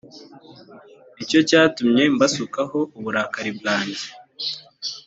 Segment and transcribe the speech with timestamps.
[1.15, 4.05] ni cyo cyatumye mbasukaho uburakari bwanjye.